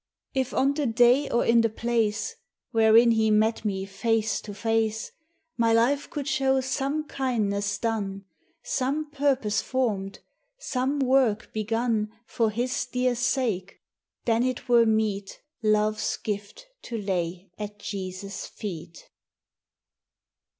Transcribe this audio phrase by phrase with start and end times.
[0.33, 2.35] If on the day or in the place
[2.71, 5.11] Wherein he met me face to face,
[5.57, 8.25] My life could show some kindness done,
[8.63, 10.17] Some purpose formed,
[10.57, 13.79] some work begun For his dear sake,
[14.25, 19.07] then it were meet Love's gift to lay at Jesus' feet.